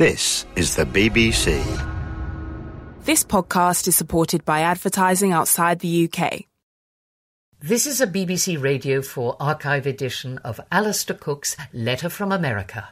This 0.00 0.46
is 0.56 0.76
the 0.76 0.86
BBC. 0.86 1.60
This 3.04 3.22
podcast 3.22 3.86
is 3.86 3.96
supported 3.96 4.46
by 4.46 4.60
advertising 4.60 5.32
outside 5.32 5.80
the 5.80 6.08
UK. 6.08 6.44
This 7.60 7.84
is 7.86 8.00
a 8.00 8.06
BBC 8.06 8.58
Radio 8.58 9.02
4 9.02 9.36
archive 9.38 9.86
edition 9.86 10.38
of 10.38 10.58
Alistair 10.72 11.18
Cooke's 11.18 11.54
Letter 11.74 12.08
from 12.08 12.32
America. 12.32 12.88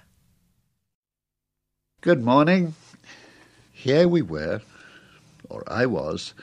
Good 2.03 2.23
morning. 2.23 2.75
Here 3.73 4.07
we 4.07 4.21
were, 4.21 4.61
or 5.49 5.65
I 5.67 5.87
was, 5.87 6.35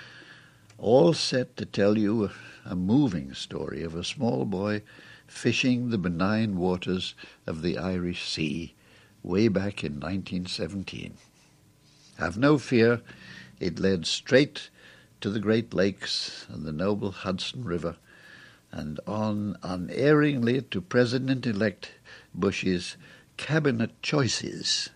all 0.79 1.13
set 1.13 1.57
to 1.57 1.65
tell 1.67 1.95
you 1.95 2.31
a 2.65 2.75
moving 2.75 3.35
story 3.35 3.83
of 3.83 3.93
a 3.93 4.03
small 4.03 4.45
boy 4.45 4.81
fishing 5.27 5.91
the 5.91 5.99
benign 5.99 6.57
waters 6.57 7.13
of 7.45 7.61
the 7.61 7.77
Irish 7.77 8.27
Sea 8.27 8.73
way 9.25 9.47
back 9.47 9.83
in 9.83 9.93
1917. 9.93 11.17
Have 12.19 12.37
no 12.37 12.57
fear, 12.57 13.01
it 13.59 13.79
led 13.79 14.05
straight 14.05 14.69
to 15.19 15.29
the 15.31 15.39
Great 15.39 15.73
Lakes 15.73 16.45
and 16.49 16.63
the 16.63 16.71
noble 16.71 17.11
Hudson 17.11 17.63
River, 17.63 17.95
and 18.71 18.99
on 19.07 19.57
unerringly 19.63 20.61
to 20.61 20.79
President-elect 20.79 21.91
Bush's 22.35 22.97
cabinet 23.37 23.99
choices 24.03 24.89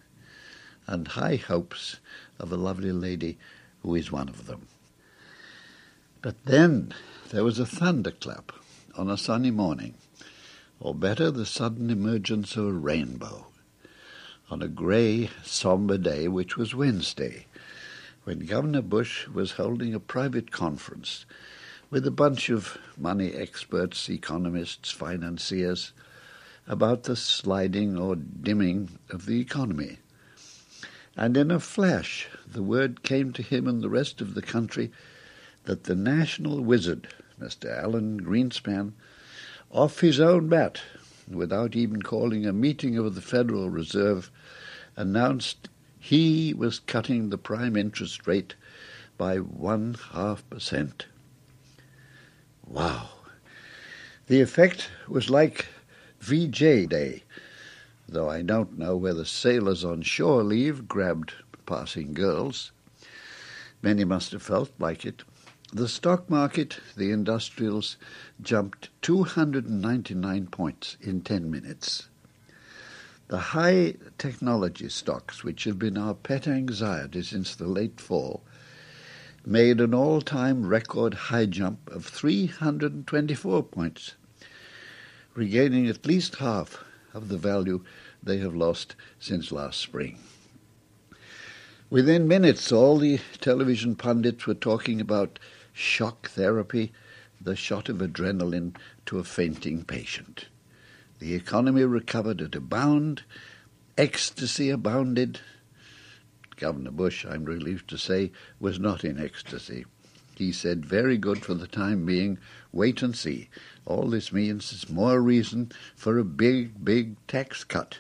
and 0.86 1.10
high 1.10 1.38
hopes 1.38 1.98
of 2.40 2.52
a 2.52 2.58
lovely 2.58 2.92
lady 2.92 3.38
who 3.82 3.96
is 3.96 4.12
one 4.12 4.30
of 4.30 4.46
them. 4.46 4.68
But 6.22 6.36
then 6.46 6.94
there 7.30 7.44
was 7.44 7.58
a 7.58 7.66
thunderclap 7.66 8.52
on 8.96 9.10
a 9.10 9.18
sunny 9.18 9.52
morning, 9.52 9.96
or 10.80 10.94
better, 10.94 11.32
the 11.32 11.46
sudden 11.46 11.90
emergence 11.90 12.56
of 12.56 12.66
a 12.66 12.74
rainbow 12.74 13.48
on 14.52 14.62
a 14.62 14.68
grey, 14.68 15.30
sombre 15.44 15.98
day, 15.98 16.28
which 16.28 16.58
was 16.58 16.74
Wednesday, 16.74 17.46
when 18.24 18.40
Governor 18.40 18.82
Bush 18.82 19.28
was 19.28 19.54
holding 19.54 19.94
a 19.94 20.00
private 20.00 20.52
conference 20.52 21.26
with 21.90 22.06
a 22.06 22.12
bunch 22.12 22.50
of 22.50 22.78
money 22.98 23.34
experts, 23.34 24.10
economists, 24.10 24.92
financiers, 24.92 25.94
about 26.68 27.04
the 27.04 27.16
sliding 27.16 27.98
or 27.98 28.16
dimming 28.16 28.90
of 29.10 29.26
the 29.26 29.40
economy. 29.40 29.98
And 31.16 31.36
in 31.36 31.52
a 31.52 31.60
flash, 31.60 32.28
the 32.48 32.64
word 32.64 33.04
came 33.04 33.34
to 33.34 33.42
him 33.42 33.68
and 33.68 33.82
the 33.82 33.90
rest 33.90 34.22
of 34.22 34.36
the 34.36 34.42
country 34.42 34.92
that 35.66 35.84
the 35.84 35.96
national 35.96 36.62
wizard, 36.62 37.08
Mr. 37.40 37.76
Alan 37.76 38.22
Greenspan, 38.22 38.94
off 39.72 40.00
his 40.00 40.20
own 40.20 40.48
bat, 40.48 40.82
without 41.30 41.76
even 41.76 42.02
calling 42.02 42.46
a 42.46 42.54
meeting 42.54 42.98
of 42.98 43.16
the 43.16 43.22
Federal 43.22 43.70
Reserve, 43.70 44.32
announced 44.96 45.70
he 46.00 46.54
was 46.54 46.80
cutting 46.80 47.30
the 47.30 47.38
prime 47.38 47.76
interest 47.76 48.26
rate 48.26 48.56
by 49.18 49.38
one 49.38 49.96
half 50.12 50.50
percent. 50.50 51.06
Wow! 52.66 53.10
The 54.28 54.42
effect 54.42 54.90
was 55.08 55.30
like 55.30 55.68
VJ 56.20 56.88
Day, 56.88 57.24
though 58.08 58.30
I 58.30 58.42
don't 58.42 58.78
know 58.78 58.96
whether 58.96 59.26
sailors 59.26 59.84
on 59.84 60.02
shore 60.02 60.44
leave 60.44 60.88
grabbed 60.88 61.34
passing 61.66 62.14
girls. 62.14 62.72
Many 63.82 64.04
must 64.04 64.32
have 64.32 64.42
felt 64.42 64.72
like 64.80 65.06
it. 65.06 65.24
The 65.72 65.88
stock 65.88 66.32
market, 66.32 66.80
the 66.98 67.12
industrials, 67.12 67.98
jumped 68.42 68.90
299 69.04 70.48
points 70.48 70.98
in 71.00 71.22
10 71.22 71.52
minutes. 71.52 72.10
The 73.28 73.38
high 73.38 73.94
technology 74.18 74.90
stocks, 74.90 75.44
which 75.44 75.66
have 75.66 75.78
been 75.78 75.96
our 75.96 76.16
pet 76.16 76.48
anxiety 76.48 77.22
since 77.22 77.54
the 77.54 77.68
late 77.68 78.02
fall, 78.02 78.42
made 79.46 79.80
an 79.80 79.94
all-time 79.94 80.66
record 80.66 81.14
high 81.14 81.46
jump 81.46 81.88
of 81.92 82.04
324 82.04 83.62
points, 83.62 84.16
regaining 85.36 85.86
at 85.86 86.08
least 86.08 86.38
half 86.38 86.84
of 87.14 87.30
the 87.30 87.38
value 87.38 87.84
they 88.24 88.40
have 88.40 88.56
lost 88.56 88.96
since 89.20 89.52
last 89.52 89.80
spring. 89.80 90.18
Within 91.92 92.28
minutes, 92.28 92.72
all 92.72 92.98
the 92.98 93.20
television 93.40 93.96
pundits 93.96 94.48
were 94.48 94.56
talking 94.56 95.00
about 95.00 95.38
shock 95.80 96.30
therapy, 96.30 96.92
the 97.42 97.56
shot 97.56 97.88
of 97.88 97.98
adrenaline 97.98 98.76
to 99.06 99.18
a 99.18 99.24
fainting 99.24 99.84
patient. 99.84 100.46
The 101.20 101.34
economy 101.34 101.84
recovered 101.84 102.42
at 102.42 102.56
a 102.56 102.62
bound. 102.62 103.24
Ecstasy 103.98 104.70
abounded. 104.70 105.40
Governor 106.58 106.92
Bush, 106.92 107.26
I'm 107.26 107.46
relieved 107.46 107.90
to 107.90 107.98
say, 107.98 108.32
was 108.60 108.80
not 108.80 109.06
in 109.06 109.20
ecstasy. 109.20 109.86
He 110.36 110.52
said, 110.52 110.86
very 110.86 111.18
good 111.18 111.44
for 111.44 111.54
the 111.54 111.68
time 111.68 112.06
being, 112.06 112.38
wait 112.72 113.02
and 113.02 113.16
see. 113.16 113.50
All 113.86 114.10
this 114.10 114.32
means 114.32 114.72
is 114.72 114.90
more 114.90 115.22
reason 115.22 115.72
for 115.96 116.18
a 116.18 116.26
big, 116.26 116.84
big 116.84 117.16
tax 117.28 117.64
cut. 117.64 118.00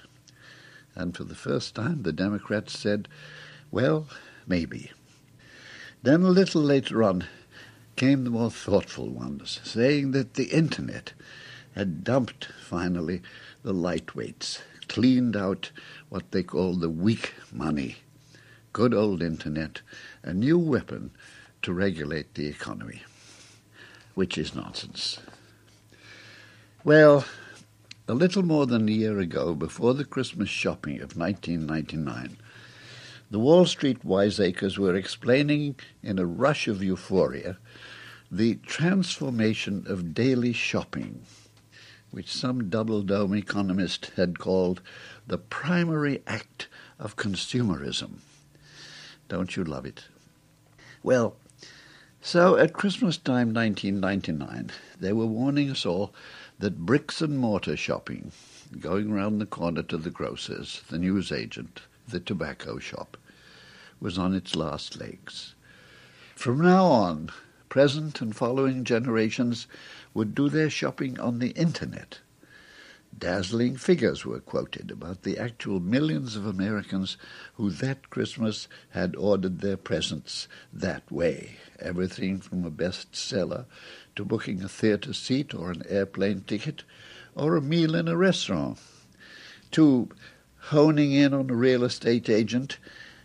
And 0.95 1.16
for 1.16 1.23
the 1.23 1.35
first 1.35 1.75
time, 1.75 2.03
the 2.03 2.13
Democrats 2.13 2.78
said, 2.78 3.07
well, 3.72 4.07
maybe. 4.47 4.91
Then 6.03 6.23
a 6.23 6.29
little 6.29 6.62
later 6.62 7.03
on 7.03 7.25
came 7.99 8.23
the 8.23 8.29
more 8.29 8.49
thoughtful 8.49 9.09
ones, 9.09 9.59
saying 9.61 10.11
that 10.11 10.35
the 10.35 10.45
Internet 10.45 11.11
had 11.75 12.01
dumped 12.01 12.47
finally 12.65 13.21
the 13.61 13.73
lightweights, 13.73 14.59
cleaned 14.87 15.35
out 15.35 15.69
what 16.07 16.31
they 16.31 16.41
called 16.41 16.79
the 16.79 16.89
weak 16.89 17.33
money. 17.51 17.97
Good 18.71 18.93
old 18.93 19.21
Internet, 19.21 19.81
a 20.23 20.33
new 20.33 20.57
weapon 20.57 21.11
to 21.61 21.73
regulate 21.73 22.35
the 22.35 22.47
economy, 22.47 23.01
which 24.15 24.38
is 24.38 24.55
nonsense. 24.55 25.19
Well, 26.85 27.25
a 28.07 28.13
little 28.13 28.43
more 28.43 28.65
than 28.65 28.88
a 28.88 28.93
year 28.93 29.19
ago, 29.19 29.53
before 29.53 29.93
the 29.93 30.05
Christmas 30.05 30.47
shopping 30.47 31.01
of 31.01 31.17
1999, 31.17 32.38
the 33.31 33.40
Wall 33.40 33.66
Street 33.66 34.03
wiseacres 34.03 34.78
were 34.78 34.95
explaining 34.95 35.75
in 36.01 36.19
a 36.19 36.25
rush 36.25 36.67
of 36.67 36.84
euphoria 36.84 37.57
the 38.31 38.56
transformation 38.56 39.84
of 39.88 40.13
daily 40.13 40.53
shopping 40.53 41.25
which 42.12 42.31
some 42.31 42.69
double 42.69 43.01
dome 43.01 43.35
economist 43.35 44.12
had 44.16 44.39
called 44.39 44.81
the 45.28 45.38
primary 45.38 46.22
act 46.25 46.68
of 46.97 47.16
consumerism. 47.16 48.19
Don't 49.28 49.56
you 49.56 49.63
love 49.63 49.85
it? 49.85 50.06
Well, 51.03 51.35
so 52.22 52.57
at 52.57 52.73
Christmas 52.73 53.18
time 53.18 53.53
1999, 53.53 54.72
they 55.00 55.13
were 55.13 55.25
warning 55.25 55.69
us 55.69 55.85
all 55.85 56.13
that 56.57 56.85
bricks 56.85 57.22
and 57.22 57.38
mortar 57.38 57.78
shopping, 57.78 58.31
going 58.79 59.12
round 59.12 59.39
the 59.39 59.45
corner 59.45 59.84
to 59.84 59.97
the 59.97 60.09
grocer's, 60.09 60.81
the 60.89 60.97
newsagent, 60.97 61.81
the 62.09 62.19
tobacco 62.19 62.79
shop, 62.79 63.17
was 63.99 64.17
on 64.17 64.33
its 64.33 64.55
last 64.55 64.99
legs. 64.99 65.55
From 66.35 66.61
now 66.61 66.85
on, 66.85 67.31
present 67.67 68.21
and 68.21 68.35
following 68.35 68.83
generations 68.83 69.67
would 70.13 70.33
do 70.33 70.49
their 70.49 70.69
shopping 70.69 71.19
on 71.19 71.39
the 71.39 71.49
internet. 71.49 72.19
Dazzling 73.17 73.75
figures 73.75 74.25
were 74.25 74.39
quoted 74.39 74.91
about 74.91 75.23
the 75.23 75.37
actual 75.37 75.79
millions 75.79 76.35
of 76.35 76.45
Americans 76.45 77.17
who 77.55 77.69
that 77.71 78.09
Christmas 78.09 78.67
had 78.91 79.15
ordered 79.15 79.59
their 79.59 79.77
presents 79.77 80.47
that 80.71 81.11
way, 81.11 81.57
everything 81.79 82.39
from 82.39 82.63
a 82.63 82.71
bestseller 82.71 83.65
to 84.15 84.23
booking 84.23 84.61
a 84.61 84.69
theatre 84.69 85.13
seat 85.13 85.53
or 85.53 85.71
an 85.71 85.83
airplane 85.89 86.41
ticket 86.41 86.83
or 87.35 87.55
a 87.55 87.61
meal 87.61 87.95
in 87.95 88.07
a 88.07 88.15
restaurant, 88.15 88.79
to 89.71 90.09
honing 90.59 91.11
in 91.11 91.33
on 91.33 91.49
a 91.49 91.55
real 91.55 91.83
estate 91.83 92.29
agent 92.29 92.77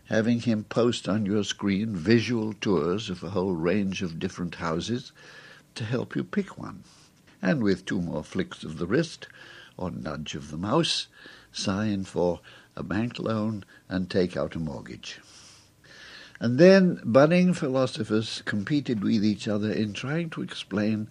having 0.07 0.41
him 0.41 0.65
post 0.65 1.09
on 1.09 1.25
your 1.25 1.45
screen 1.45 1.97
visual 1.97 2.53
tours 2.53 3.09
of 3.09 3.23
a 3.23 3.31
whole 3.31 3.55
range 3.55 4.03
of 4.03 4.19
different 4.19 4.57
houses 4.57 5.13
to 5.75 5.85
help 5.85 6.15
you 6.15 6.23
pick 6.23 6.59
one. 6.59 6.85
And 7.41 7.63
with 7.63 7.85
two 7.85 8.01
more 8.01 8.25
flicks 8.25 8.65
of 8.65 8.79
the 8.79 8.87
wrist 8.87 9.29
or 9.77 9.91
nudge 9.91 10.35
of 10.35 10.51
the 10.51 10.57
mouse, 10.57 11.09
sign 11.53 12.05
for 12.05 12.41
a 12.77 12.83
bank 12.83 13.19
loan 13.19 13.65
and 13.89 14.11
take 14.11 14.37
out 14.37 14.55
a 14.55 14.59
mortgage. 14.59 15.21
And 16.41 16.59
then 16.59 17.01
budding 17.05 17.55
philosophers 17.55 18.43
competed 18.45 19.03
with 19.03 19.25
each 19.25 19.49
other 19.49 19.73
in 19.73 19.93
trying 19.93 20.31
to 20.31 20.43
explain 20.43 21.09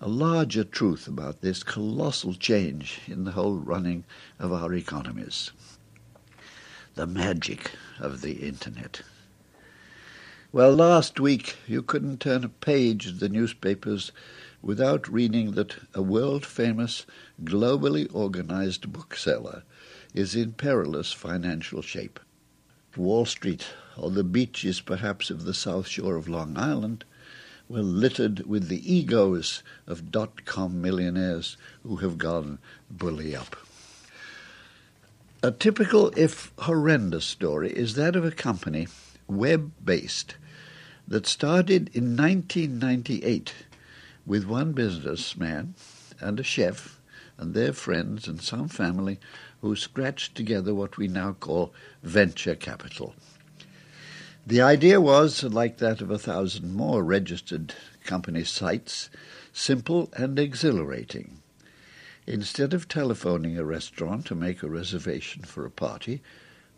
a 0.00 0.08
larger 0.08 0.64
truth 0.64 1.06
about 1.06 1.42
this 1.42 1.62
colossal 1.62 2.32
change 2.32 3.00
in 3.06 3.24
the 3.24 3.32
whole 3.32 3.56
running 3.56 4.04
of 4.38 4.52
our 4.52 4.72
economies 4.72 5.50
the 6.94 7.06
magic 7.06 7.70
of 8.00 8.20
the 8.20 8.46
Internet. 8.46 9.02
Well, 10.52 10.74
last 10.74 11.20
week 11.20 11.56
you 11.66 11.82
couldn't 11.82 12.20
turn 12.20 12.42
a 12.42 12.48
page 12.48 13.06
of 13.06 13.20
the 13.20 13.28
newspapers 13.28 14.10
without 14.60 15.08
reading 15.08 15.52
that 15.52 15.76
a 15.94 16.02
world-famous, 16.02 17.06
globally 17.44 18.12
organized 18.12 18.92
bookseller 18.92 19.62
is 20.12 20.34
in 20.34 20.52
perilous 20.52 21.12
financial 21.12 21.80
shape. 21.80 22.18
Wall 22.96 23.24
Street 23.24 23.66
or 23.96 24.10
the 24.10 24.24
beaches 24.24 24.80
perhaps 24.80 25.30
of 25.30 25.44
the 25.44 25.54
south 25.54 25.86
shore 25.86 26.16
of 26.16 26.28
Long 26.28 26.56
Island 26.58 27.04
were 27.70 27.82
littered 27.82 28.44
with 28.46 28.68
the 28.68 28.92
egos 28.92 29.62
of 29.86 30.10
dot-com 30.10 30.82
millionaires 30.82 31.56
who 31.84 31.96
have 31.96 32.18
gone 32.18 32.58
bully 32.90 33.34
up. 33.34 33.56
A 35.40 35.52
typical, 35.52 36.12
if 36.16 36.52
horrendous, 36.58 37.24
story 37.24 37.70
is 37.70 37.94
that 37.94 38.16
of 38.16 38.24
a 38.24 38.32
company, 38.32 38.88
web-based, 39.28 40.34
that 41.06 41.26
started 41.26 41.88
in 41.94 42.16
1998 42.16 43.54
with 44.26 44.44
one 44.44 44.72
businessman 44.72 45.74
and 46.18 46.40
a 46.40 46.44
chef 46.44 47.00
and 47.38 47.54
their 47.54 47.72
friends 47.72 48.26
and 48.26 48.42
some 48.42 48.68
family 48.68 49.18
who 49.60 49.76
scratched 49.76 50.34
together 50.34 50.74
what 50.74 50.98
we 50.98 51.06
now 51.06 51.32
call 51.32 51.72
venture 52.02 52.54
capital. 52.54 53.14
The 54.46 54.62
idea 54.62 55.00
was, 55.00 55.44
like 55.44 55.78
that 55.78 56.00
of 56.00 56.10
a 56.10 56.18
thousand 56.18 56.72
more 56.74 57.04
registered 57.04 57.74
company 58.04 58.42
sites, 58.42 59.10
simple 59.52 60.08
and 60.14 60.38
exhilarating. 60.38 61.42
Instead 62.26 62.72
of 62.72 62.88
telephoning 62.88 63.58
a 63.58 63.64
restaurant 63.64 64.24
to 64.26 64.34
make 64.34 64.62
a 64.62 64.68
reservation 64.68 65.42
for 65.42 65.66
a 65.66 65.70
party, 65.70 66.22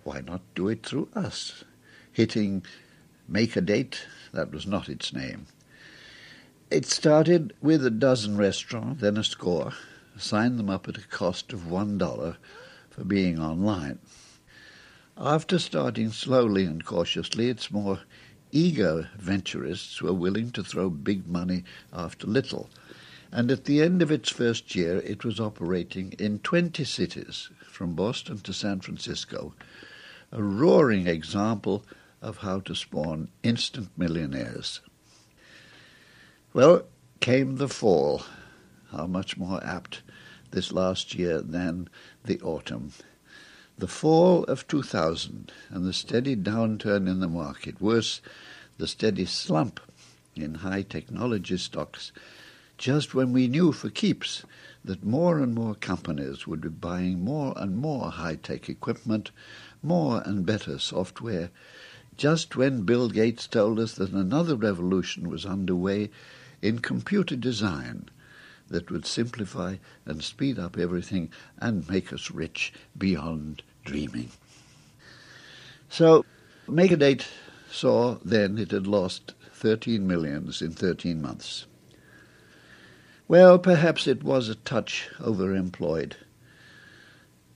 why 0.03 0.21
not 0.21 0.43
do 0.55 0.69
it 0.69 0.85
through 0.85 1.09
us? 1.15 1.63
Hitting 2.11 2.65
make 3.29 3.55
a 3.55 3.61
date, 3.61 4.07
that 4.33 4.51
was 4.51 4.67
not 4.67 4.89
its 4.89 5.13
name. 5.13 5.47
It 6.71 6.85
started 6.85 7.55
with 7.61 7.87
a 7.87 7.91
dozen 7.91 8.37
restaurants, 8.37 9.01
then 9.01 9.17
a 9.17 9.25
score, 9.25 9.73
signed 10.17 10.59
them 10.59 10.69
up 10.69 10.89
at 10.89 10.99
a 10.99 11.07
cost 11.09 11.53
of 11.53 11.71
one 11.71 11.97
dollar 11.97 12.39
for 12.91 13.05
being 13.05 13.39
online. 13.39 13.99
After 15.23 15.59
starting 15.59 16.11
slowly 16.11 16.65
and 16.65 16.85
cautiously, 16.85 17.49
its 17.49 17.71
more 17.71 18.01
eager 18.51 19.09
venturists 19.17 20.03
were 20.03 20.13
willing 20.13 20.51
to 20.51 20.63
throw 20.63 20.91
big 20.91 21.27
money 21.27 21.65
after 21.93 22.27
little– 22.27 22.69
and 23.33 23.51
at 23.51 23.65
the 23.65 23.81
end 23.81 24.03
of 24.03 24.11
its 24.13 24.29
first 24.29 24.75
year 24.75 24.99
it 24.99 25.25
was 25.25 25.41
operating 25.41 26.13
in 26.13 26.39
20 26.41 26.85
cities, 26.85 27.49
from 27.67 27.95
Boston 27.95 28.39
to 28.41 28.53
San 28.53 28.81
Francisco, 28.81 29.55
a 30.31 30.43
roaring 30.43 31.07
example 31.07 31.83
of 32.21 32.39
how 32.39 32.61
to 32.61 32.75
spawn 32.75 33.29
instant 33.43 33.89
millionaires. 33.97 34.81
Well, 36.53 36.85
came 37.21 37.57
the 37.57 37.69
fall, 37.69 38.23
how 38.91 39.07
much 39.07 39.39
more 39.39 39.65
apt 39.65 40.03
this 40.51 40.71
last 40.71 41.15
year 41.15 41.41
than 41.41 41.89
the 42.25 42.39
autumn. 42.43 42.93
The 43.83 43.89
fall 43.89 44.45
of 44.45 44.69
2000 44.69 45.51
and 45.71 45.85
the 45.85 45.93
steady 45.93 46.37
downturn 46.37 47.09
in 47.09 47.19
the 47.19 47.27
market, 47.27 47.81
worse, 47.81 48.21
the 48.79 48.87
steady 48.87 49.25
slump 49.25 49.81
in 50.37 50.55
high 50.55 50.83
technology 50.83 51.57
stocks. 51.59 52.13
Just 52.79 53.13
when 53.13 53.33
we 53.33 53.49
knew 53.49 53.73
for 53.73 53.91
keeps 53.91 54.45
that 54.85 55.03
more 55.05 55.41
and 55.41 55.53
more 55.53 55.75
companies 55.75 56.47
would 56.47 56.61
be 56.61 56.69
buying 56.69 57.25
more 57.25 57.55
and 57.57 57.77
more 57.77 58.13
high-tech 58.13 58.69
equipment, 58.69 59.33
more 59.83 60.23
and 60.25 60.47
better 60.47 60.79
software, 60.79 61.51
just 62.17 62.55
when 62.55 62.83
Bill 62.83 63.09
Gates 63.09 63.49
told 63.49 63.81
us 63.81 63.95
that 63.95 64.13
another 64.13 64.55
revolution 64.55 65.29
was 65.29 65.45
underway 65.45 66.09
in 66.63 66.79
computer 66.79 67.35
design 67.35 68.09
that 68.69 68.93
would 68.93 69.07
simplify 69.07 69.79
and 70.07 70.23
speed 70.23 70.57
up 70.57 70.79
everything 70.79 71.31
and 71.59 71.89
make 71.91 72.13
us 72.13 72.31
rich 72.31 72.73
beyond 72.97 73.61
dreaming. 73.85 74.31
So, 75.89 76.25
Megadate 76.69 77.27
saw 77.71 78.19
then 78.25 78.59
it 78.59 78.71
had 78.71 78.87
lost 78.87 79.35
13 79.55 80.07
millions 80.07 80.63
in 80.63 80.73
13 80.73 81.21
months. 81.21 81.67
Well, 83.29 83.59
perhaps 83.59 84.07
it 84.07 84.23
was 84.23 84.49
a 84.49 84.55
touch 84.57 85.09
overemployed. 85.21 86.15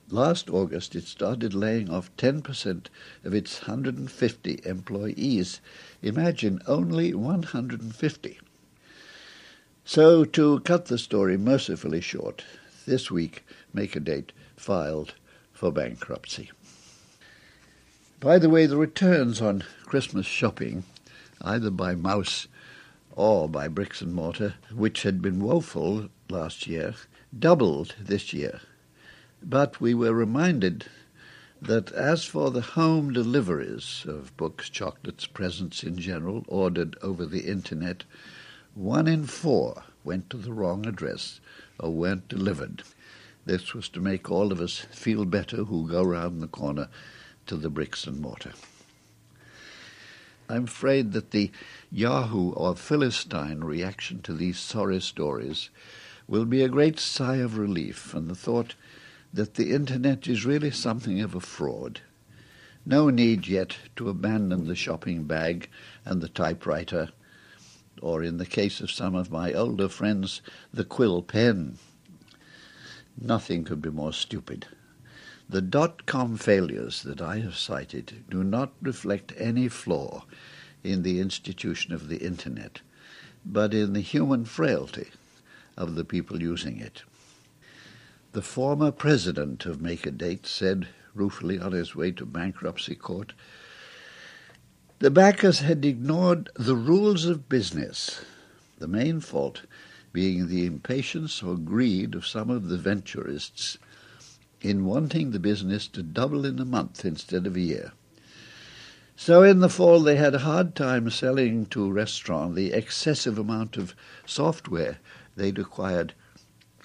Last 0.09 0.49
August, 0.49 0.95
it 0.95 1.03
started 1.03 1.53
laying 1.53 1.89
off 1.89 2.15
10% 2.15 2.85
of 3.25 3.33
its 3.33 3.61
150 3.61 4.61
employees. 4.63 5.59
Imagine 6.01 6.61
only 6.65 7.13
150. 7.13 8.39
So, 9.83 10.23
to 10.25 10.59
cut 10.61 10.85
the 10.85 10.97
story 10.97 11.37
mercifully 11.37 12.01
short, 12.01 12.43
this 12.85 13.11
week, 13.11 13.45
MakerDate 13.75 14.29
filed 14.55 15.13
for 15.57 15.71
bankruptcy. 15.71 16.51
By 18.19 18.37
the 18.37 18.49
way, 18.49 18.67
the 18.67 18.77
returns 18.77 19.41
on 19.41 19.63
Christmas 19.85 20.27
shopping, 20.27 20.83
either 21.41 21.71
by 21.71 21.95
mouse 21.95 22.47
or 23.15 23.49
by 23.49 23.67
bricks 23.67 23.99
and 23.99 24.13
mortar, 24.13 24.53
which 24.71 25.01
had 25.01 25.19
been 25.19 25.39
woeful 25.39 26.09
last 26.29 26.67
year, 26.67 26.93
doubled 27.37 27.95
this 27.99 28.33
year. 28.33 28.61
But 29.41 29.81
we 29.81 29.95
were 29.95 30.13
reminded 30.13 30.85
that 31.59 31.91
as 31.91 32.23
for 32.23 32.51
the 32.51 32.61
home 32.61 33.11
deliveries 33.11 34.05
of 34.07 34.37
books, 34.37 34.69
chocolates, 34.69 35.25
presents 35.25 35.81
in 35.81 35.97
general, 35.97 36.45
ordered 36.47 36.95
over 37.01 37.25
the 37.25 37.47
internet, 37.47 38.03
one 38.75 39.07
in 39.07 39.25
four 39.25 39.85
went 40.03 40.29
to 40.29 40.37
the 40.37 40.53
wrong 40.53 40.85
address 40.85 41.39
or 41.79 41.89
weren't 41.89 42.27
delivered. 42.27 42.83
This 43.47 43.73
was 43.73 43.87
to 43.89 44.01
make 44.01 44.29
all 44.29 44.51
of 44.51 44.59
us 44.59 44.79
feel 44.91 45.23
better 45.23 45.63
who 45.63 45.87
go 45.87 46.03
round 46.03 46.41
the 46.41 46.49
corner 46.49 46.89
to 47.45 47.55
the 47.55 47.69
bricks 47.69 48.05
and 48.05 48.19
mortar. 48.19 48.51
I'm 50.49 50.65
afraid 50.65 51.13
that 51.13 51.31
the 51.31 51.51
Yahoo 51.89 52.51
or 52.51 52.75
Philistine 52.75 53.63
reaction 53.63 54.21
to 54.23 54.33
these 54.33 54.59
sorry 54.59 54.99
stories 54.99 55.69
will 56.27 56.43
be 56.43 56.61
a 56.61 56.67
great 56.67 56.99
sigh 56.99 57.37
of 57.37 57.57
relief 57.57 58.13
and 58.13 58.29
the 58.29 58.35
thought 58.35 58.75
that 59.33 59.53
the 59.53 59.71
Internet 59.71 60.27
is 60.27 60.45
really 60.45 60.71
something 60.71 61.21
of 61.21 61.33
a 61.33 61.39
fraud. 61.39 62.01
No 62.85 63.09
need 63.09 63.47
yet 63.47 63.77
to 63.95 64.09
abandon 64.09 64.67
the 64.67 64.75
shopping 64.75 65.23
bag 65.23 65.69
and 66.03 66.19
the 66.19 66.27
typewriter, 66.27 67.11
or 68.01 68.23
in 68.23 68.39
the 68.39 68.45
case 68.45 68.81
of 68.81 68.91
some 68.91 69.15
of 69.15 69.31
my 69.31 69.53
older 69.53 69.87
friends, 69.87 70.41
the 70.73 70.83
quill 70.83 71.21
pen. 71.21 71.77
Nothing 73.19 73.63
could 73.63 73.81
be 73.81 73.89
more 73.89 74.13
stupid. 74.13 74.67
The 75.49 75.61
dot-com 75.61 76.37
failures 76.37 77.03
that 77.03 77.21
I 77.21 77.39
have 77.39 77.57
cited 77.57 78.25
do 78.29 78.43
not 78.43 78.73
reflect 78.81 79.33
any 79.37 79.69
flaw 79.69 80.25
in 80.83 81.03
the 81.03 81.19
institution 81.19 81.93
of 81.93 82.09
the 82.09 82.17
Internet, 82.17 82.81
but 83.45 83.73
in 83.73 83.93
the 83.93 84.01
human 84.01 84.45
frailty 84.45 85.07
of 85.75 85.95
the 85.95 86.05
people 86.05 86.41
using 86.41 86.79
it. 86.79 87.03
The 88.33 88.41
former 88.41 88.91
president 88.91 89.65
of 89.65 89.77
MakerDate 89.77 90.45
said, 90.45 90.87
ruefully 91.15 91.59
on 91.59 91.71
his 91.71 91.95
way 91.95 92.11
to 92.11 92.25
bankruptcy 92.25 92.95
court, 92.95 93.33
the 94.99 95.09
backers 95.09 95.59
had 95.59 95.85
ignored 95.85 96.49
the 96.55 96.75
rules 96.75 97.25
of 97.25 97.49
business, 97.49 98.21
the 98.77 98.87
main 98.87 99.21
fault 99.21 99.61
being 100.17 100.47
the 100.47 100.65
impatience 100.65 101.43
or 101.43 101.55
greed 101.55 102.15
of 102.15 102.25
some 102.25 102.49
of 102.49 102.69
the 102.69 102.77
venturists 102.77 103.77
in 104.61 104.83
wanting 104.83 105.29
the 105.29 105.37
business 105.37 105.87
to 105.87 106.01
double 106.01 106.43
in 106.43 106.57
a 106.57 106.65
month 106.65 107.05
instead 107.05 107.45
of 107.45 107.55
a 107.55 107.59
year. 107.59 107.91
So 109.15 109.43
in 109.43 109.59
the 109.59 109.69
fall 109.69 109.99
they 110.01 110.15
had 110.15 110.33
a 110.33 110.39
hard 110.39 110.73
time 110.73 111.11
selling 111.11 111.67
to 111.67 111.91
restaurants 111.91 112.55
the 112.55 112.73
excessive 112.73 113.37
amount 113.37 113.77
of 113.77 113.93
software 114.25 114.97
they'd 115.35 115.59
acquired 115.59 116.15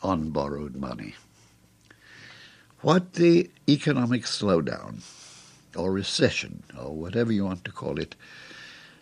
on 0.03 0.29
borrowed 0.29 0.77
money. 0.77 1.15
What 2.83 3.15
the 3.15 3.49
economic 3.67 4.25
slowdown 4.25 5.05
or 5.75 5.91
recession 5.91 6.65
or 6.79 6.95
whatever 6.95 7.33
you 7.33 7.47
want 7.47 7.65
to 7.65 7.73
call 7.73 7.99
it, 7.99 8.15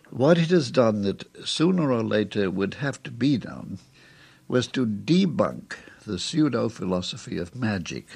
what 0.09 0.37
it 0.37 0.51
has 0.51 0.71
done 0.71 1.01
that 1.01 1.25
sooner 1.45 1.91
or 1.91 2.01
later 2.01 2.49
would 2.49 2.75
have 2.75 3.03
to 3.03 3.11
be 3.11 3.35
done 3.35 3.77
was 4.47 4.67
to 4.67 4.85
debunk 4.85 5.75
the 6.05 6.19
pseudo-philosophy 6.19 7.37
of 7.37 7.55
magic 7.55 8.07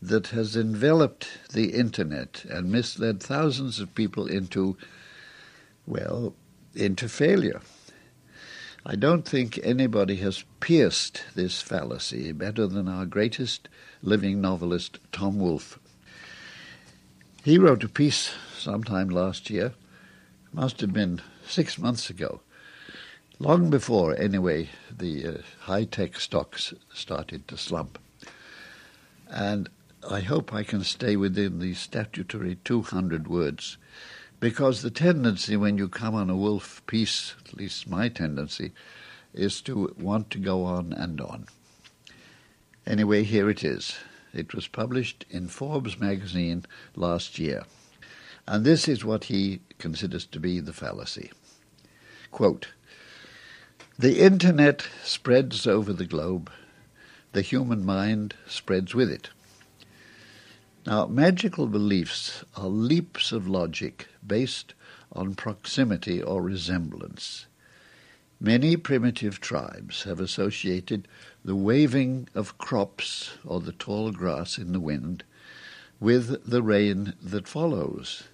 that 0.00 0.28
has 0.28 0.56
enveloped 0.56 1.28
the 1.52 1.74
internet 1.74 2.44
and 2.50 2.70
misled 2.72 3.22
thousands 3.22 3.78
of 3.78 3.94
people 3.94 4.26
into, 4.26 4.76
well, 5.86 6.34
into 6.74 7.08
failure. 7.08 7.60
I 8.84 8.96
don't 8.96 9.26
think 9.26 9.60
anybody 9.62 10.16
has 10.16 10.44
pierced 10.58 11.22
this 11.36 11.62
fallacy 11.62 12.32
better 12.32 12.66
than 12.66 12.88
our 12.88 13.06
greatest 13.06 13.68
living 14.02 14.40
novelist, 14.40 14.98
Tom 15.12 15.38
Wolfe. 15.38 15.78
He 17.44 17.58
wrote 17.58 17.84
a 17.84 17.88
piece 17.88 18.32
sometime 18.58 19.08
last 19.08 19.50
year, 19.50 19.74
must 20.52 20.80
have 20.80 20.92
been 20.92 21.20
six 21.46 21.78
months 21.78 22.10
ago, 22.10 22.40
long 23.38 23.70
before, 23.70 24.14
anyway, 24.16 24.68
the 24.96 25.26
uh, 25.26 25.32
high 25.60 25.84
tech 25.84 26.18
stocks 26.20 26.74
started 26.92 27.48
to 27.48 27.56
slump. 27.56 27.98
And 29.28 29.68
I 30.08 30.20
hope 30.20 30.52
I 30.52 30.62
can 30.62 30.84
stay 30.84 31.16
within 31.16 31.58
the 31.58 31.74
statutory 31.74 32.56
200 32.64 33.28
words 33.28 33.78
because 34.40 34.82
the 34.82 34.90
tendency 34.90 35.56
when 35.56 35.78
you 35.78 35.88
come 35.88 36.16
on 36.16 36.28
a 36.28 36.36
Wolfe 36.36 36.84
piece, 36.86 37.34
at 37.46 37.56
least 37.56 37.88
my 37.88 38.08
tendency, 38.08 38.72
is 39.32 39.60
to 39.62 39.94
want 39.98 40.30
to 40.30 40.38
go 40.38 40.64
on 40.64 40.92
and 40.92 41.20
on. 41.20 41.46
Anyway, 42.84 43.22
here 43.22 43.48
it 43.48 43.62
is. 43.62 43.96
It 44.34 44.54
was 44.54 44.66
published 44.66 45.24
in 45.30 45.46
Forbes 45.46 46.00
magazine 46.00 46.64
last 46.96 47.38
year. 47.38 47.62
And 48.48 48.64
this 48.64 48.88
is 48.88 49.04
what 49.04 49.24
he 49.24 49.60
considers 49.78 50.26
to 50.26 50.40
be 50.40 50.58
the 50.58 50.72
fallacy. 50.72 51.30
Quote, 52.32 52.68
the 53.98 54.20
internet 54.20 54.86
spreads 55.02 55.66
over 55.66 55.92
the 55.92 56.06
globe. 56.06 56.50
The 57.32 57.42
human 57.42 57.84
mind 57.84 58.34
spreads 58.46 58.94
with 58.94 59.10
it. 59.10 59.30
Now, 60.86 61.06
magical 61.06 61.66
beliefs 61.66 62.44
are 62.56 62.66
leaps 62.66 63.32
of 63.32 63.46
logic 63.46 64.08
based 64.26 64.74
on 65.12 65.34
proximity 65.34 66.20
or 66.20 66.42
resemblance. 66.42 67.46
Many 68.40 68.76
primitive 68.76 69.40
tribes 69.40 70.02
have 70.02 70.18
associated 70.18 71.06
the 71.44 71.54
waving 71.54 72.28
of 72.34 72.58
crops 72.58 73.32
or 73.44 73.60
the 73.60 73.72
tall 73.72 74.10
grass 74.10 74.58
in 74.58 74.72
the 74.72 74.80
wind 74.80 75.22
with 76.00 76.44
the 76.44 76.62
rain 76.62 77.14
that 77.22 77.46
follows, 77.46 78.24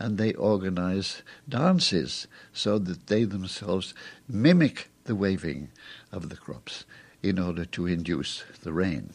and 0.00 0.16
they 0.16 0.32
organize 0.32 1.22
dances 1.46 2.26
so 2.54 2.78
that 2.78 3.06
they 3.08 3.22
themselves 3.22 3.92
mimic 4.26 4.90
the 5.04 5.14
waving 5.14 5.68
of 6.10 6.30
the 6.30 6.36
crops 6.36 6.86
in 7.22 7.38
order 7.38 7.66
to 7.66 7.86
induce 7.86 8.42
the 8.62 8.72
rain. 8.72 9.10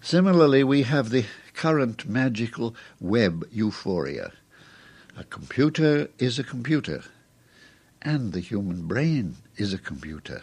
Similarly, 0.00 0.64
we 0.64 0.82
have 0.82 1.10
the 1.10 1.24
current 1.54 2.06
magical 2.08 2.74
web 3.00 3.48
euphoria. 3.52 4.32
A 5.16 5.22
computer 5.22 6.08
is 6.18 6.40
a 6.40 6.44
computer, 6.44 7.04
and 8.02 8.32
the 8.32 8.40
human 8.40 8.88
brain 8.88 9.36
is 9.56 9.72
a 9.72 9.78
computer. 9.78 10.42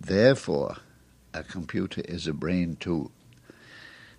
Therefore, 0.00 0.76
a 1.34 1.42
computer 1.42 2.02
is 2.02 2.28
a 2.28 2.32
brain 2.32 2.76
too. 2.76 3.10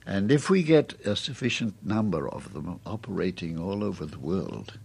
And 0.06 0.32
if 0.32 0.50
we 0.50 0.64
get 0.64 0.94
a 1.06 1.16
sufficient 1.16 1.86
number 1.86 2.28
of 2.28 2.54
them 2.54 2.80
operating 2.86 3.58
all 3.58 3.84
over 3.84 4.06
the 4.06 4.20
world, 4.20 4.78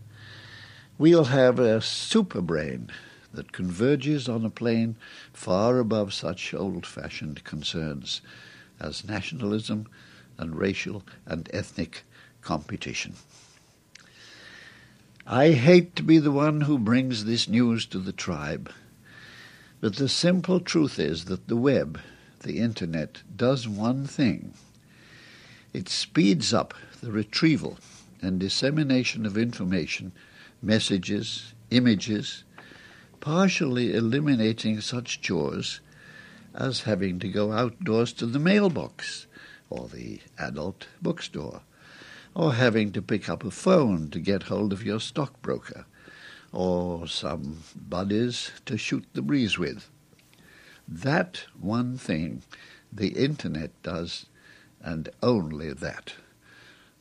we'll 0.97 1.25
have 1.25 1.59
a 1.59 1.81
super 1.81 2.41
brain 2.41 2.91
that 3.33 3.53
converges 3.53 4.29
on 4.29 4.45
a 4.45 4.51
plane 4.51 4.97
far 5.33 5.79
above 5.79 6.15
such 6.15 6.55
old 6.55 6.87
fashioned 6.87 7.45
concerns 7.45 8.21
as 8.81 9.05
nationalism 9.05 9.87
and 10.39 10.57
racial 10.57 11.03
and 11.27 11.51
ethnic 11.53 12.05
competition. 12.43 13.15
I 15.27 15.51
hate 15.51 15.95
to 15.97 16.03
be 16.03 16.19
the 16.19 16.31
one 16.31 16.63
who 16.63 16.79
brings 16.79 17.25
this 17.25 17.49
news 17.49 17.85
to 17.87 17.99
the 17.99 18.13
tribe, 18.13 18.73
but 19.81 19.97
the 19.97 20.09
simple 20.09 20.59
truth 20.59 20.99
is 20.99 21.27
that 21.27 21.49
the 21.49 21.57
web, 21.57 22.01
the 22.41 22.59
internet, 22.59 23.23
does 23.37 23.69
one 23.69 24.07
thing. 24.07 24.55
It 25.73 25.89
speeds 25.89 26.55
up 26.55 26.75
the 27.01 27.13
retrieval 27.13 27.79
and 28.23 28.41
dissemination 28.41 29.27
of 29.27 29.37
information, 29.37 30.13
messages, 30.63 31.53
images, 31.71 32.45
partially 33.21 33.93
eliminating 33.95 34.81
such 34.81 35.21
chores 35.21 35.81
as 36.55 36.83
having 36.83 37.19
to 37.19 37.29
go 37.29 37.53
outdoors 37.53 38.13
to 38.15 38.27
the 38.27 38.39
mailbox 38.39 39.27
or 39.71 39.89
the 39.89 40.21
adult 40.39 40.87
bookstore, 41.03 41.63
or 42.35 42.55
having 42.55 42.91
to 42.93 43.03
pick 43.03 43.29
up 43.29 43.45
a 43.45 43.51
phone 43.51 44.09
to 44.11 44.19
get 44.19 44.45
hold 44.45 44.73
of 44.73 44.83
your 44.83 45.01
stockbroker, 45.01 45.85
or 46.53 47.07
some 47.07 47.63
buddies 47.77 48.51
to 48.65 48.79
shoot 48.79 49.05
the 49.13 49.23
breeze 49.23 49.59
with. 49.59 49.91
That 50.89 51.45
one 51.61 51.99
thing 51.99 52.43
the 52.91 53.09
Internet 53.09 53.71
does, 53.83 54.27
and 54.83 55.09
only 55.23 55.73
that. 55.73 56.15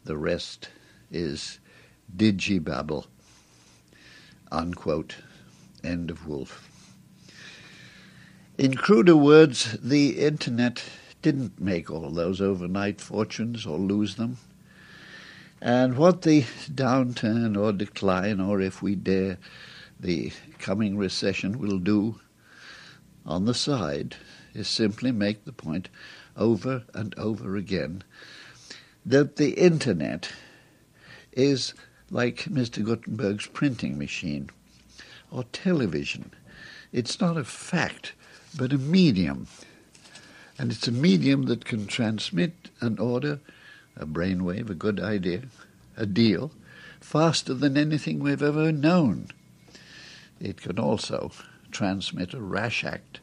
The 0.03 0.17
rest 0.17 0.69
is 1.11 1.59
digibabble. 2.15 3.05
Unquote. 4.51 5.17
End 5.83 6.09
of 6.09 6.27
Wolfe. 6.27 6.69
In 8.57 8.75
cruder 8.75 9.15
words, 9.15 9.77
the 9.81 10.19
Internet 10.19 10.83
didn't 11.21 11.61
make 11.61 11.91
all 11.91 12.09
those 12.09 12.41
overnight 12.41 12.99
fortunes 12.99 13.65
or 13.65 13.77
lose 13.77 14.15
them. 14.15 14.37
And 15.61 15.97
what 15.97 16.23
the 16.23 16.41
downturn 16.71 17.57
or 17.57 17.71
decline, 17.73 18.39
or 18.39 18.61
if 18.61 18.81
we 18.81 18.95
dare, 18.95 19.37
the 19.99 20.31
coming 20.59 20.97
recession 20.97 21.59
will 21.59 21.79
do 21.79 22.19
on 23.25 23.45
the 23.45 23.53
side 23.53 24.15
is 24.53 24.67
simply 24.67 25.11
make 25.11 25.45
the 25.45 25.51
point 25.51 25.89
over 26.37 26.83
and 26.93 27.17
over 27.17 27.55
again 27.55 28.03
that 29.05 29.37
the 29.37 29.51
Internet 29.51 30.31
is 31.31 31.73
like 32.11 32.45
Mr. 32.45 32.83
Gutenberg's 32.83 33.47
printing 33.47 33.97
machine 33.97 34.49
or 35.31 35.43
television. 35.45 36.31
It's 36.91 37.19
not 37.19 37.37
a 37.37 37.43
fact 37.43 38.13
but 38.57 38.73
a 38.73 38.77
medium. 38.77 39.47
And 40.57 40.71
it's 40.71 40.87
a 40.87 40.91
medium 40.91 41.43
that 41.43 41.65
can 41.65 41.85
transmit 41.85 42.69
an 42.81 42.97
order, 42.97 43.39
a 43.95 44.05
brainwave, 44.05 44.69
a 44.69 44.75
good 44.75 44.99
idea, 44.99 45.43
a 45.95 46.05
deal, 46.05 46.51
faster 46.99 47.53
than 47.53 47.77
anything 47.77 48.19
we've 48.19 48.41
ever 48.41 48.71
known. 48.71 49.27
It 50.39 50.57
can 50.57 50.79
also 50.79 51.31
transmit 51.71 52.33
a 52.33 52.41
rash 52.41 52.83
act, 52.83 53.19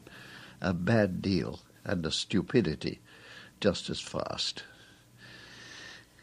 a 0.61 0.73
bad 0.73 1.21
deal, 1.21 1.59
and 1.83 2.05
a 2.05 2.11
stupidity 2.11 2.99
just 3.65 3.89
as 3.89 3.99
fast. 3.99 4.61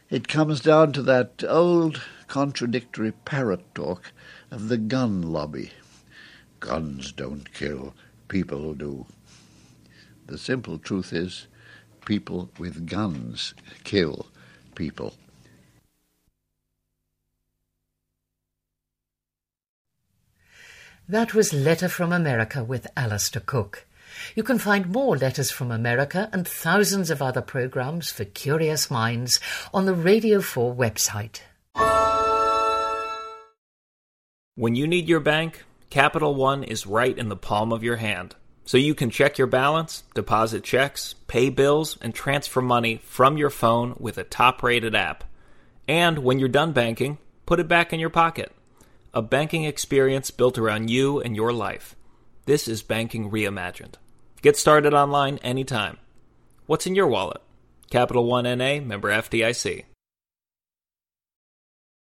It 0.09 0.29
comes 0.29 0.61
down 0.61 0.93
to 0.93 1.01
that 1.01 1.43
old 1.45 2.01
contradictory 2.29 3.11
parrot 3.11 3.75
talk 3.75 4.13
of 4.49 4.69
the 4.69 4.77
gun 4.77 5.21
lobby. 5.21 5.71
Guns 6.61 7.11
don't 7.11 7.53
kill, 7.53 7.95
people 8.29 8.73
do. 8.73 9.05
The 10.25 10.37
simple 10.37 10.77
truth 10.77 11.11
is, 11.11 11.47
people 12.05 12.49
with 12.57 12.87
guns 12.87 13.53
kill 13.83 14.27
people. 14.73 15.13
That 21.09 21.33
was 21.33 21.51
Letter 21.51 21.89
from 21.89 22.13
America 22.13 22.63
with 22.63 22.87
Alistair 22.95 23.41
Cooke. 23.45 23.85
You 24.35 24.43
can 24.43 24.59
find 24.59 24.89
more 24.89 25.17
Letters 25.17 25.51
from 25.51 25.71
America 25.71 26.29
and 26.33 26.47
thousands 26.47 27.09
of 27.09 27.21
other 27.21 27.41
programs 27.41 28.11
for 28.11 28.25
curious 28.25 28.89
minds 28.91 29.39
on 29.73 29.85
the 29.85 29.93
Radio 29.93 30.41
4 30.41 30.75
website. 30.75 31.41
When 34.55 34.75
you 34.75 34.85
need 34.85 35.07
your 35.07 35.19
bank, 35.19 35.63
Capital 35.89 36.35
One 36.35 36.63
is 36.63 36.85
right 36.85 37.17
in 37.17 37.29
the 37.29 37.35
palm 37.35 37.71
of 37.71 37.83
your 37.83 37.95
hand. 37.95 38.35
So 38.65 38.77
you 38.77 38.95
can 38.95 39.09
check 39.09 39.37
your 39.37 39.47
balance, 39.47 40.03
deposit 40.13 40.63
checks, 40.63 41.15
pay 41.27 41.49
bills, 41.49 41.97
and 42.01 42.15
transfer 42.15 42.61
money 42.61 43.01
from 43.03 43.37
your 43.37 43.49
phone 43.49 43.95
with 43.99 44.17
a 44.17 44.23
top 44.23 44.63
rated 44.63 44.95
app. 44.95 45.23
And 45.87 46.19
when 46.19 46.39
you're 46.39 46.49
done 46.49 46.71
banking, 46.71 47.17
put 47.45 47.59
it 47.59 47.67
back 47.67 47.91
in 47.91 47.99
your 47.99 48.09
pocket. 48.09 48.51
A 49.13 49.21
banking 49.21 49.65
experience 49.65 50.31
built 50.31 50.57
around 50.57 50.89
you 50.89 51.19
and 51.19 51.35
your 51.35 51.51
life. 51.51 51.95
This 52.45 52.67
is 52.67 52.81
banking 52.83 53.29
reimagined. 53.29 53.95
Get 54.43 54.57
started 54.57 54.93
online 54.93 55.37
anytime. 55.37 55.99
What's 56.65 56.85
in 56.85 56.95
your 56.95 57.07
wallet? 57.07 57.41
Capital 57.89 58.25
One 58.25 58.43
NA, 58.43 58.81
member 58.81 59.09
FDIC. 59.09 59.85